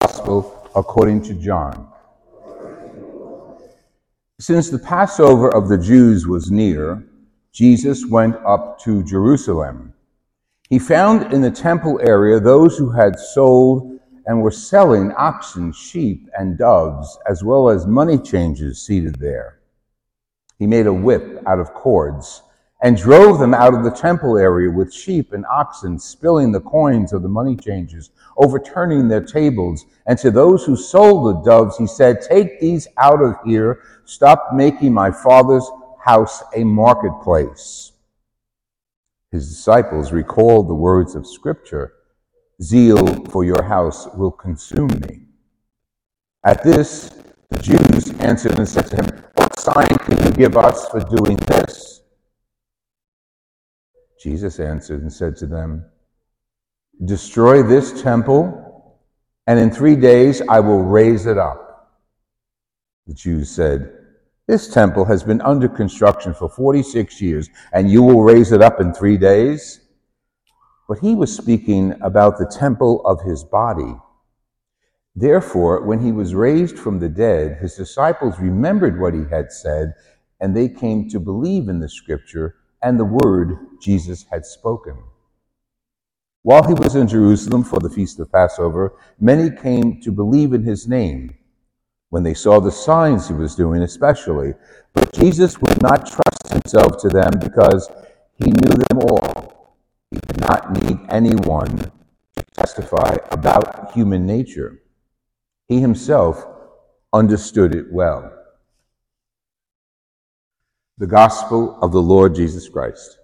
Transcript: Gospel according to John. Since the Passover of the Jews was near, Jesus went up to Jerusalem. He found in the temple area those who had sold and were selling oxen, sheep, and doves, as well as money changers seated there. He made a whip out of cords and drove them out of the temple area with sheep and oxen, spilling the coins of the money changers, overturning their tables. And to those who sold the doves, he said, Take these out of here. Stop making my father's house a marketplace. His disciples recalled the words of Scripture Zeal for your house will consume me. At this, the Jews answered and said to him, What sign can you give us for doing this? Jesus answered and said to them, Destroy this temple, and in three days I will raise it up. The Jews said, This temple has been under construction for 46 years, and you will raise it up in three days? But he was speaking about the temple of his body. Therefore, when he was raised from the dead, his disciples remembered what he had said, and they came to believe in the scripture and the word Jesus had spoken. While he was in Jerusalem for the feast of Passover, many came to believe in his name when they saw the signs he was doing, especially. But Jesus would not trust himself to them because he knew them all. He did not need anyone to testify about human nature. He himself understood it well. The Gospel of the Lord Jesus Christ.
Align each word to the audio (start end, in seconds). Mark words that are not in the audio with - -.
Gospel 0.00 0.68
according 0.74 1.22
to 1.22 1.34
John. 1.34 1.88
Since 4.40 4.70
the 4.70 4.80
Passover 4.80 5.54
of 5.54 5.68
the 5.68 5.78
Jews 5.78 6.26
was 6.26 6.50
near, 6.50 7.04
Jesus 7.54 8.04
went 8.04 8.34
up 8.44 8.80
to 8.80 9.04
Jerusalem. 9.04 9.94
He 10.68 10.80
found 10.80 11.32
in 11.32 11.40
the 11.40 11.52
temple 11.52 12.00
area 12.02 12.40
those 12.40 12.76
who 12.76 12.90
had 12.90 13.16
sold 13.16 14.00
and 14.26 14.42
were 14.42 14.50
selling 14.50 15.12
oxen, 15.12 15.72
sheep, 15.72 16.28
and 16.36 16.58
doves, 16.58 17.16
as 17.30 17.44
well 17.44 17.68
as 17.68 17.86
money 17.86 18.18
changers 18.18 18.82
seated 18.82 19.20
there. 19.20 19.60
He 20.58 20.66
made 20.66 20.88
a 20.88 20.92
whip 20.92 21.44
out 21.46 21.60
of 21.60 21.72
cords 21.74 22.42
and 22.82 22.96
drove 22.96 23.38
them 23.38 23.54
out 23.54 23.72
of 23.72 23.84
the 23.84 23.90
temple 23.90 24.36
area 24.36 24.68
with 24.68 24.92
sheep 24.92 25.32
and 25.32 25.46
oxen, 25.46 25.96
spilling 25.96 26.50
the 26.50 26.60
coins 26.60 27.12
of 27.12 27.22
the 27.22 27.28
money 27.28 27.54
changers, 27.54 28.10
overturning 28.36 29.06
their 29.06 29.24
tables. 29.24 29.86
And 30.06 30.18
to 30.18 30.32
those 30.32 30.64
who 30.64 30.76
sold 30.76 31.28
the 31.28 31.48
doves, 31.48 31.78
he 31.78 31.86
said, 31.86 32.20
Take 32.20 32.58
these 32.58 32.88
out 32.98 33.22
of 33.22 33.36
here. 33.46 33.80
Stop 34.06 34.48
making 34.52 34.92
my 34.92 35.12
father's 35.12 35.70
house 36.04 36.42
a 36.54 36.62
marketplace. 36.64 37.92
His 39.32 39.48
disciples 39.48 40.12
recalled 40.12 40.68
the 40.68 40.74
words 40.74 41.14
of 41.14 41.26
Scripture 41.26 41.94
Zeal 42.62 43.24
for 43.26 43.42
your 43.42 43.62
house 43.62 44.06
will 44.14 44.30
consume 44.30 44.90
me. 45.08 45.22
At 46.44 46.62
this, 46.62 47.08
the 47.50 47.58
Jews 47.60 48.10
answered 48.20 48.58
and 48.58 48.68
said 48.68 48.86
to 48.88 48.96
him, 48.96 49.24
What 49.34 49.58
sign 49.58 49.88
can 49.88 50.22
you 50.24 50.30
give 50.32 50.56
us 50.56 50.88
for 50.88 51.00
doing 51.00 51.36
this? 51.48 52.02
Jesus 54.22 54.60
answered 54.60 55.02
and 55.02 55.12
said 55.12 55.36
to 55.38 55.46
them, 55.46 55.84
Destroy 57.04 57.62
this 57.62 58.02
temple, 58.02 59.00
and 59.46 59.58
in 59.58 59.70
three 59.70 59.96
days 59.96 60.42
I 60.48 60.60
will 60.60 60.82
raise 60.82 61.26
it 61.26 61.38
up. 61.38 61.98
The 63.06 63.14
Jews 63.14 63.50
said, 63.50 64.03
This 64.46 64.68
temple 64.68 65.06
has 65.06 65.22
been 65.22 65.40
under 65.40 65.68
construction 65.68 66.34
for 66.34 66.50
46 66.50 67.20
years, 67.22 67.48
and 67.72 67.90
you 67.90 68.02
will 68.02 68.22
raise 68.22 68.52
it 68.52 68.60
up 68.60 68.78
in 68.78 68.92
three 68.92 69.16
days? 69.16 69.80
But 70.86 70.98
he 70.98 71.14
was 71.14 71.34
speaking 71.34 71.94
about 72.02 72.36
the 72.36 72.46
temple 72.46 73.00
of 73.06 73.22
his 73.22 73.42
body. 73.42 73.96
Therefore, 75.16 75.86
when 75.86 76.00
he 76.00 76.12
was 76.12 76.34
raised 76.34 76.78
from 76.78 76.98
the 76.98 77.08
dead, 77.08 77.56
his 77.62 77.74
disciples 77.74 78.38
remembered 78.38 79.00
what 79.00 79.14
he 79.14 79.24
had 79.30 79.50
said, 79.50 79.94
and 80.40 80.54
they 80.54 80.68
came 80.68 81.08
to 81.08 81.20
believe 81.20 81.68
in 81.68 81.80
the 81.80 81.88
scripture 81.88 82.56
and 82.82 83.00
the 83.00 83.18
word 83.24 83.56
Jesus 83.80 84.26
had 84.30 84.44
spoken. 84.44 84.98
While 86.42 86.64
he 86.64 86.74
was 86.74 86.96
in 86.96 87.08
Jerusalem 87.08 87.64
for 87.64 87.78
the 87.78 87.88
feast 87.88 88.20
of 88.20 88.30
Passover, 88.30 88.92
many 89.18 89.50
came 89.50 90.02
to 90.02 90.12
believe 90.12 90.52
in 90.52 90.64
his 90.64 90.86
name 90.86 91.34
when 92.14 92.22
they 92.22 92.32
saw 92.32 92.60
the 92.60 92.70
signs 92.70 93.26
he 93.26 93.34
was 93.34 93.56
doing, 93.56 93.82
especially. 93.82 94.54
But 94.92 95.12
Jesus 95.12 95.60
would 95.60 95.82
not 95.82 96.06
trust 96.06 96.46
himself 96.48 97.02
to 97.02 97.08
them 97.08 97.32
because 97.40 97.90
he 98.36 98.52
knew 98.52 98.70
them 98.70 98.98
all. 99.00 99.80
He 100.12 100.20
did 100.28 100.40
not 100.40 100.80
need 100.80 100.96
anyone 101.08 101.76
to 102.36 102.44
testify 102.56 103.16
about 103.32 103.90
human 103.94 104.26
nature. 104.26 104.80
He 105.66 105.80
himself 105.80 106.46
understood 107.12 107.74
it 107.74 107.92
well. 107.92 108.32
The 110.98 111.08
Gospel 111.08 111.76
of 111.82 111.90
the 111.90 112.00
Lord 112.00 112.36
Jesus 112.36 112.68
Christ. 112.68 113.18